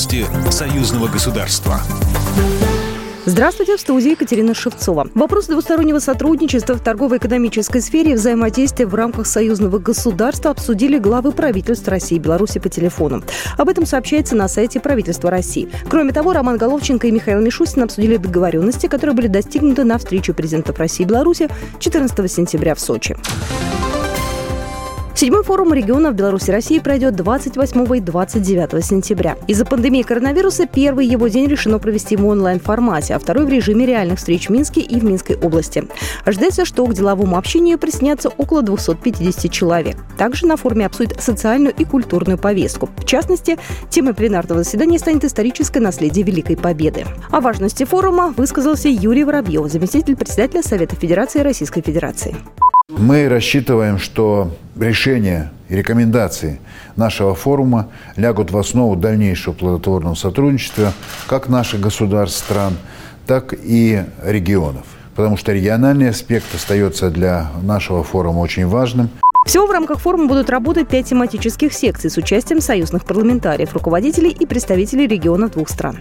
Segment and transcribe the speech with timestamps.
[0.00, 1.78] Новости союзного государства.
[3.26, 5.08] Здравствуйте, в студии Екатерина Шевцова.
[5.14, 11.86] Вопрос двустороннего сотрудничества в торгово-экономической сфере и взаимодействия в рамках союзного государства обсудили главы правительств
[11.86, 13.22] России и Беларуси по телефону.
[13.58, 15.68] Об этом сообщается на сайте правительства России.
[15.90, 20.78] Кроме того, Роман Головченко и Михаил Мишустин обсудили договоренности, которые были достигнуты на встречу президентов
[20.78, 23.18] России и Беларуси 14 сентября в Сочи.
[25.20, 29.36] Седьмой форум регионов Беларуси и России пройдет 28 и 29 сентября.
[29.48, 34.18] Из-за пандемии коронавируса первый его день решено провести в онлайн-формате, а второй в режиме реальных
[34.18, 35.86] встреч в Минске и в Минской области.
[36.24, 39.98] Ожидается, что к деловому общению приснятся около 250 человек.
[40.16, 42.88] Также на форуме обсудят социальную и культурную повестку.
[42.96, 43.58] В частности,
[43.90, 47.04] темой пленарного заседания станет историческое наследие Великой Победы.
[47.30, 52.34] О важности форума высказался Юрий Воробьев, заместитель председателя Совета Федерации Российской Федерации.
[52.98, 56.60] Мы рассчитываем, что решения и рекомендации
[56.96, 60.92] нашего форума лягут в основу дальнейшего плодотворного сотрудничества
[61.26, 62.76] как наших государств, стран,
[63.26, 64.84] так и регионов.
[65.14, 69.10] Потому что региональный аспект остается для нашего форума очень важным.
[69.46, 74.46] Всего в рамках форума будут работать пять тематических секций с участием союзных парламентариев, руководителей и
[74.46, 75.98] представителей регионов двух стран.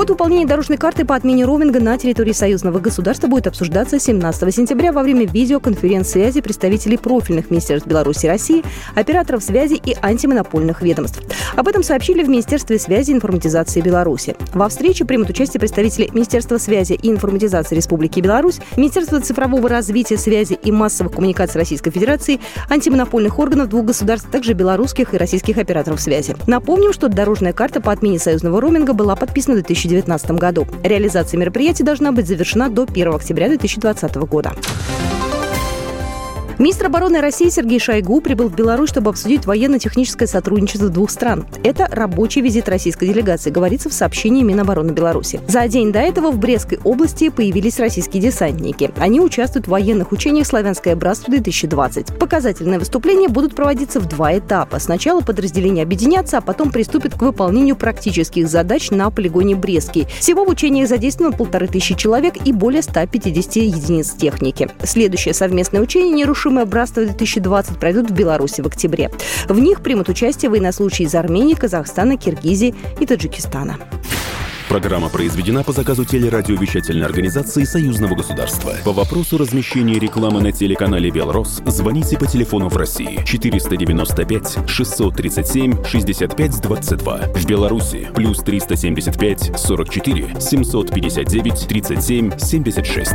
[0.00, 4.92] Ход выполнения дорожной карты по отмене роуминга на территории союзного государства будет обсуждаться 17 сентября
[4.92, 11.20] во время видеоконференц-связи представителей профильных министерств Беларуси и России, операторов связи и антимонопольных ведомств.
[11.54, 14.36] Об этом сообщили в Министерстве связи и информатизации Беларуси.
[14.54, 20.58] Во встрече примут участие представители Министерства связи и информатизации Республики Беларусь, Министерства цифрового развития, связи
[20.64, 26.00] и массовых коммуникаций Российской Федерации, антимонопольных органов двух государств, а также белорусских и российских операторов
[26.00, 26.36] связи.
[26.46, 30.66] Напомним, что дорожная карта по отмене союзного роуминга была подписана в 2000 2019 году.
[30.82, 34.52] Реализация мероприятия должна быть завершена до 1 октября 2020 года.
[36.60, 41.46] Министр обороны России Сергей Шойгу прибыл в Беларусь, чтобы обсудить военно-техническое сотрудничество двух стран.
[41.64, 45.40] Это рабочий визит российской делегации, говорится в сообщении Минобороны Беларуси.
[45.48, 48.90] За день до этого в Брестской области появились российские десантники.
[48.98, 52.18] Они участвуют в военных учениях «Славянское братство-2020».
[52.18, 54.80] Показательные выступления будут проводиться в два этапа.
[54.80, 60.08] Сначала подразделения объединятся, а потом приступят к выполнению практических задач на полигоне Брестский.
[60.18, 64.68] Всего в учениях задействовано полторы тысячи человек и более 150 единиц техники.
[64.84, 69.12] Следующее совместное учение «Нерушимое Нерушимое братство-2020 пройдут в Беларуси в октябре.
[69.48, 73.76] В них примут участие военнослужащие из Армении, Казахстана, Киргизии и Таджикистана.
[74.68, 78.72] Программа произведена по заказу телерадиовещательной организации Союзного государства.
[78.84, 86.60] По вопросу размещения рекламы на телеканале «Белрос» звоните по телефону в России 495 637 65
[86.62, 87.18] 22.
[87.32, 93.14] В Беларуси плюс 375 44 759 37 76.